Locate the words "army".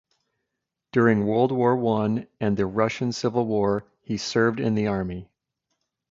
4.87-5.29